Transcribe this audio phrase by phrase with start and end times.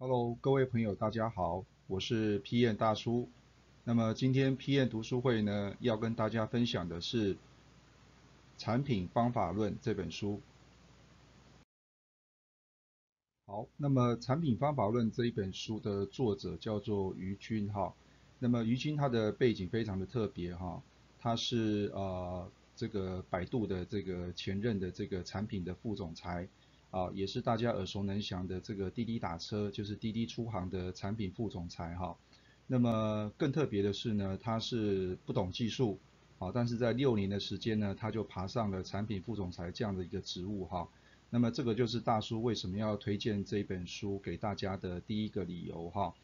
[0.00, 3.28] Hello，各位朋友，大家好，我是 P 燕大叔。
[3.82, 7.34] 那么今天 P 燕读书会呢，要跟大家分享的是
[8.58, 10.40] 《产品方法论》这本书。
[13.46, 17.92] 好，那么《产品方法论》这一本书的作者叫做于军哈。
[18.38, 20.80] 那么于军他的背景非常的特别哈，
[21.18, 26.46] 他是呃这个百度的这个前任的这个产品的副总裁。
[26.90, 32.16] 啊，也是大家耳熟能详的这个滴滴打车，就是滴滴出行的产品副总裁哈。
[32.66, 35.98] 那么更特别的是呢，他是不懂技术，
[36.38, 40.88] 啊，但是在六年的时间呢，他就爬上了产品副总裁这样的一个职务哈。
[41.30, 46.14] 那么这个就是大叔为什么要推荐这本书给大家的第一个理由哈。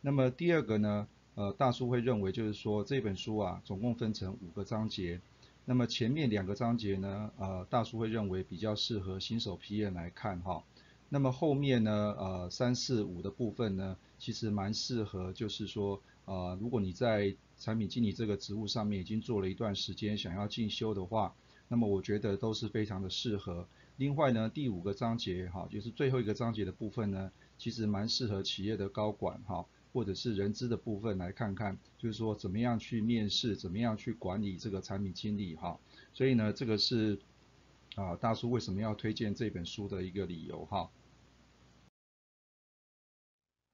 [0.00, 5.20] 那么第二个呢，呃，大叔会认为就是说这本书啊，总共分成五个章节。
[5.64, 10.64] 那么前面两个章节呢，呃，大叔会认为比较适合新手 PM 来看哈。
[11.08, 21.34] 那么后面呢，呃，三四五的部分呢，其实蛮适合，就是说，呃，如果你在产品经理这个职务上面已经做了一段时间，想要进修的话，
[21.68, 23.68] 那么我觉得都是非常的适合。
[23.98, 29.64] 另外呢，第五个章节哈，就是最后一个章节的部分呢，其实蛮适合企业的高管哈。
[29.92, 35.78] 或者是人资的部分来看看，就是说怎么样去面试，怎么样去管理这个产品经理哈。
[36.14, 37.18] 所以呢，这个是
[37.94, 40.90] 啊大叔为什么要推荐这本书的一个理由哈。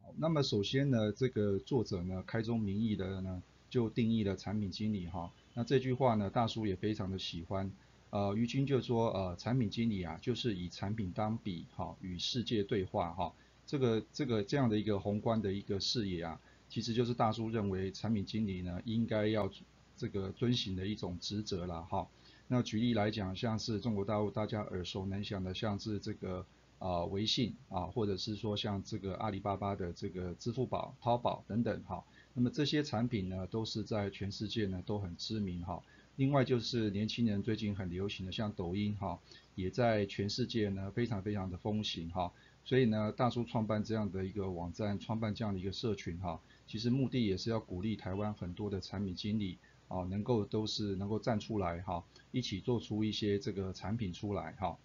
[0.00, 5.32] 好，那么首先呢，这个作者呢开宗明义的呢就定义了产品经理哈。
[5.54, 7.70] 那这句话呢，大叔也非常的喜欢。
[8.10, 13.34] 呃，于军就说呃产品经理啊，就是以产品当笔哈，与世界对话哈。
[13.68, 19.50] 这个这个这样的一个宏观的一个视野啊，其实就是大叔认为产品经理呢应该要
[19.94, 22.08] 这个遵循的一种职责了哈。
[22.46, 26.46] 那举例来讲，像是中国大陆大家耳熟能详的，像是这个
[26.78, 32.02] 啊微信啊，或者是说像这个阿里巴巴的这个支付宝、淘宝等等哈。
[32.32, 35.82] 那么这些产品呢，都是在全世界呢都很知名哈。
[36.16, 39.20] 另外就是年轻人最近很流行的，像抖音哈，
[39.54, 42.32] 也在全世界呢非常非常的风行哈。
[42.68, 49.56] 所以呢，大叔创办这样的一个网站，创办这样的一个社群哈，其实目的也是要鼓励台湾很多的产品经理
[49.88, 54.76] 啊，能够都是能够站出来哈，一起做出一些这个产品出来哈。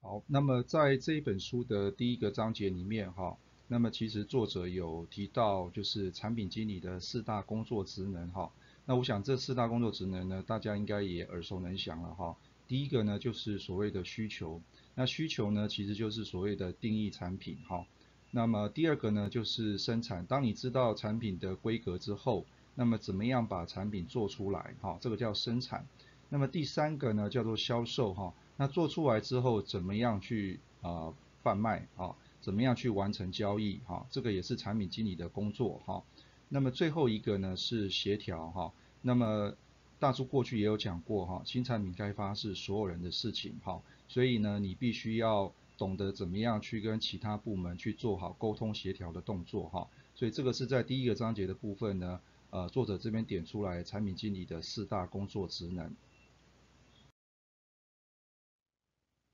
[0.00, 8.50] 好，那么在这一本书的第一个章节里面哈，那么其实作者有提到就是产品经理的四大工作职能哈，
[8.86, 12.36] 那我想这四大工作职能呢，大家应该也耳熟能详了哈。
[12.72, 14.62] 第一个呢，就是所谓的需求，
[14.94, 17.84] 那需求呢，其实就是所谓的定义产品哈。
[18.30, 20.24] 那么第二个呢，就是生产。
[20.24, 24.96] 当你知道产品的规格之后，那么怎么样把产品做出来哈？
[25.02, 25.86] 这个叫生产。
[26.30, 28.32] 那么第三个呢，叫做销售哈。
[28.56, 31.12] 那做出来之后，怎么样去啊
[31.42, 32.16] 贩卖啊？
[32.40, 34.06] 怎么样去完成交易哈？
[34.10, 36.02] 这个也是产品经理的工作哈。
[36.48, 38.72] 那么最后一个呢，是协调哈。
[39.02, 39.54] 那么
[40.02, 52.20] 大叔过去也有讲过哈，新产品开发是所有人的事情哈，所以呢，你必须要懂得怎么样去跟其他部门去做好沟通协调的动作哈，所以这个是在第一个章节的部分呢，
[52.50, 55.94] 呃，作者这边点出来产品经理的四大工作职能。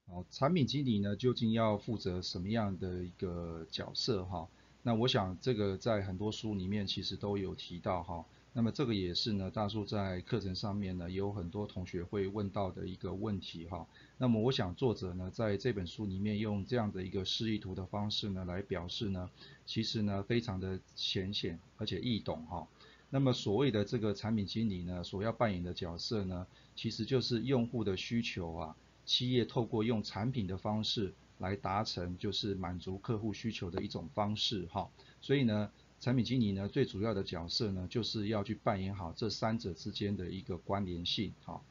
[0.06, 4.46] 好，产品经理呢究竟要负责什么样的一个角色哈？
[4.82, 8.26] 那我想这个在很多书里面其实都有提到哈。
[8.58, 13.86] 那么这个也是呢，大叔在课程上面呢，有很多同学会问到的一个问题哈。
[14.16, 19.30] 那么我想作者呢，在这本书里面用这样的一个示意图的方式呢，来表示呢，
[19.64, 22.66] 其实呢，非常的浅显而且易懂哈。
[23.10, 28.76] 那么所谓的这个产品经理呢，所要扮演的角色呢，其实就是用户的需求啊，
[29.06, 34.90] 企业透过用产品的方式来达成，就是满足客户需求的一种方式哈。
[35.20, 35.70] 所以呢。
[36.00, 41.64] 产品经理呢，最主要的角色呢，就是要去扮演好这三者之间的一个关联性，好。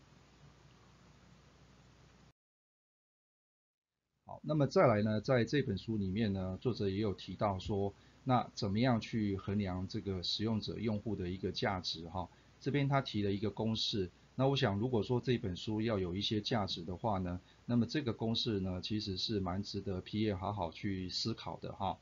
[4.25, 7.93] 好，那么再来呢，在这本书里面呢，作者也有提到说，
[8.25, 12.27] 那怎么样去衡量这个使用者用户的一个价值，哈。
[12.59, 20.33] 这边他提了一个公式，那我想如果说这本书要有一些价值的话呢，那么这个公式呢，其实是蛮值得 P.E.
[20.33, 21.97] 好好去思考的，哈。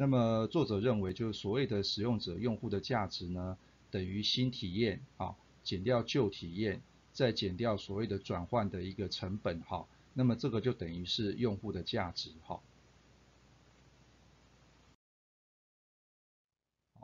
[0.00, 3.58] 那么作者认为，就是所谓的使用者用户的价值呢，
[3.90, 5.34] 等于新体验啊，
[5.64, 6.80] 减掉旧体验，
[7.12, 12.60] 再减掉所谓的转换的一个成本哈，那么这个就等于是用户的价值哈。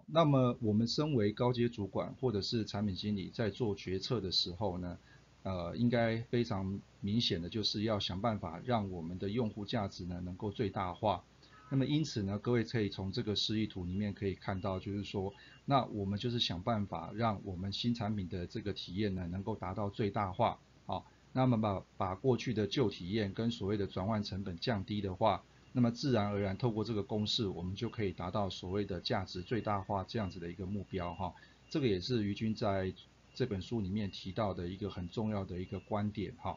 [0.06, 4.96] 那么我们身为高阶主管或者是产品经理，在做决策的时候呢，
[5.42, 11.24] 呃，应该非常明显的就是要想办法让我们的用户价值呢能够最大化。
[11.70, 15.32] 那么因此呢，各位可以从这个示意图里面可以看到，就是说，
[15.64, 20.58] 那我们就是想办法让我们新产品的这个体验呢能够达到最大化。
[20.86, 31.34] 好，那么把把过去的旧体验跟所谓的转换成本降低的话，那么自然而然透过这个公式，我们就可以达到所谓的价值最大化这样子的一个目标哈。
[31.68, 32.92] 这个也是于军在。
[33.36, 36.56] 这本书里面提到的一个很重要的一个观点哈。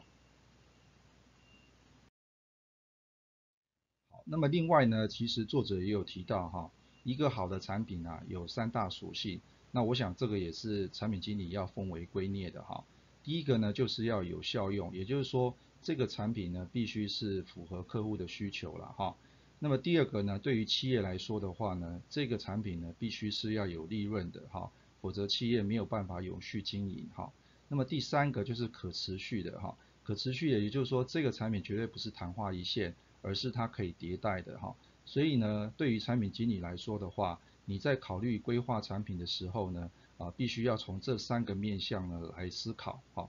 [4.30, 6.70] 那么另外呢，其实作者也有提到哈，
[7.02, 9.40] 一个好的产品啊有三大属性，
[9.72, 12.84] 那我想这个也是产品经理要奉为圭臬的哈。
[13.24, 19.16] 第一个呢就是要有效用，也就是说这个产品呢必须是符合客户的需求了哈。
[19.58, 24.70] 那么第二个呢，对于企业来说的话呢，这个产品呢必须是要有利润的哈。
[25.00, 27.32] 否则企业没有办法永续经营哈。
[27.68, 34.74] 那么第三个就是可持续的哈，可持续的也就是说这个产品绝对不是昙花一现，而是它可以迭代的哈。
[35.04, 43.28] 所以呢，对于产品经理来说的话，你在考虑规划产品的时候呢，啊，必须要从这三个面向呢来思考哈。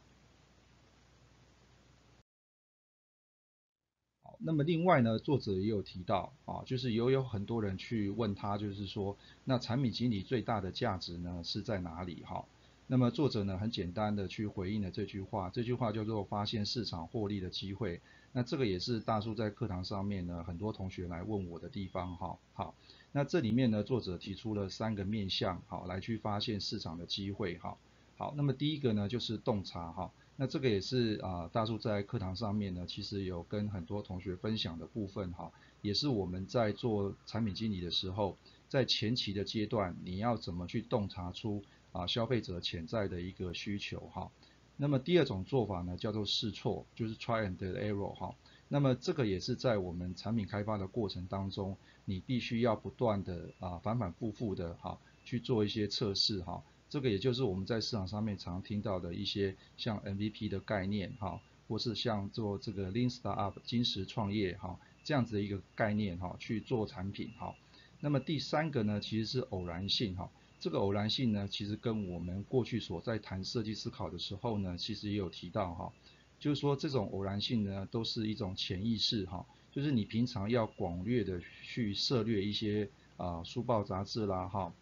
[4.42, 12.46] 那么另外呢，作者也有提到啊，就是有有很多人去问他，就是说，那产品经理最大的价值呢是在哪里哈？
[12.88, 18.02] 那么作者呢很简单的去回应了这句话，这句话叫做发现市场获利的机会。
[18.32, 22.38] 那这个也是大叔在课堂上面呢很多同学来问我的地方哈。
[22.54, 22.76] 好，
[23.12, 27.78] 那这里面呢作者提出了三个面向，好来去发现市场的机会哈。
[28.18, 30.12] 好，那么第一个呢就是洞察哈。
[30.36, 35.52] 那这个也是啊，大叔在课堂上面呢，其实有跟很多同学分享的部分哈，
[35.82, 38.38] 也是我们在做产品经理的时候，
[38.70, 41.62] 在前期的阶段，你要怎么去洞察出
[41.92, 44.32] 啊消费者潜在的一个需求哈。
[44.82, 48.34] 那么第二种做法呢，叫做试错，就是 try and error 哈。
[48.70, 56.64] 那么这个也是在我们产品开发的过程当中，你必须要不断的啊反反复复的哈去做一些测试哈。
[56.90, 67.54] 这个也就是我们在市场上面常听到的一些像 MVP 的概念哈，或是像做这个 Lean Startup 金石创业哈这样子的一个概念哈去做产品哈。
[68.00, 70.30] 那么第三个呢，其实是偶然性哈。
[70.60, 75.94] 这个偶然性呢，其实跟我们过去所在谈设计思考的时候呢，其实也有提到哈，
[76.40, 84.74] 就是说这种偶然性呢，都是一种潜意识哈，就是你平常要广略的去涉略一些啊书报杂志啦哈。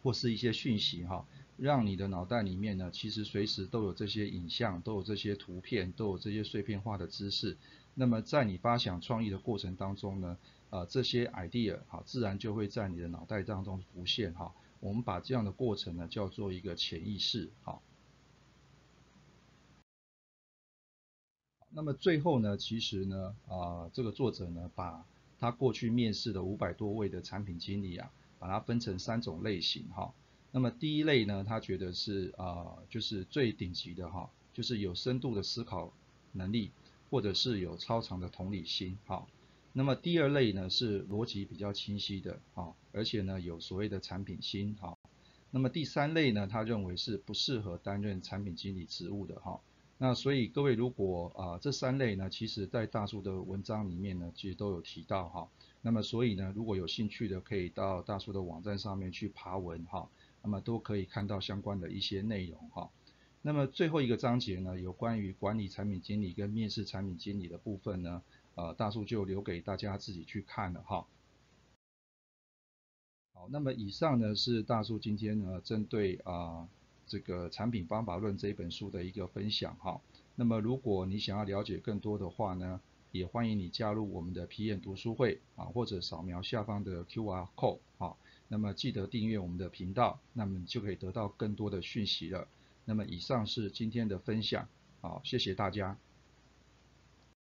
[0.00, 1.26] 或是一些讯息哈，
[1.56, 7.56] 让你的脑袋里面呢，其实随时都有这些影像，都有这些图片，都有这些碎片化的知识。
[7.94, 10.38] 那么在你发想创意的过程当中呢，
[10.70, 14.54] 呃，这些 idea 哈，自然就会在你的脑袋当中浮现哈。
[14.80, 17.80] 我们把这样的过程呢，叫做一个潜意识哈。
[21.70, 25.04] 那么最后呢，其实呢，啊，这个作者呢，把
[25.38, 28.10] 他过去面试的五百多位的产品经理啊。
[28.40, 30.14] 把它分成三种类型哈，
[30.52, 35.92] 那么第一类呢，他觉得是啊，就是最顶级的哈，就是有深度的思考
[36.30, 36.70] 能力，
[37.10, 39.26] 或者是有超长的同理心哈。
[39.78, 44.98] 那么第二类呢，是逻辑比较清晰的哈，而且呢有所谓的产品心哈。
[45.52, 49.60] 那么第三类呢，他认为是不适合担任产品经理职务的哈。
[49.96, 55.48] 那所以各位如果啊这三类呢，其实在大叔的文章里面呢，其实都有提到哈。
[55.80, 60.08] 那么所以呢，如果有兴趣的，可以到大叔的网站上面去爬文哈，
[60.42, 62.90] 那么都可以看到相关的一些内容哈。
[63.42, 68.20] 那么最后一个章节呢，有关于管理产品经理跟面试产品经理的部分呢，
[68.58, 71.06] 呃，大叔就留给大家自己去看了哈。
[73.32, 76.68] 好，那么以上呢是大叔今天呢针对啊
[77.06, 80.00] 这个产品方法论这一本书的一个分享哈。
[80.34, 82.80] 那么如果你想要了解更多的话呢？
[83.10, 88.14] 也欢迎你加入我们的皮眼读书会啊，或者扫描下方的 QR code 啊，
[88.48, 92.46] 那么记得订阅我们的频道，那么你就可以得到更多的讯息了。
[92.84, 94.68] 那么以上是今天的分享，
[95.00, 95.96] 好，谢谢大家。